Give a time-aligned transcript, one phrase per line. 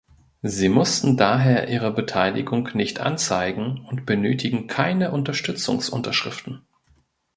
[0.41, 6.61] Sie mussten daher ihre Beteiligung nicht anzeigen und benötigen keine Unterstützungsunterschriften.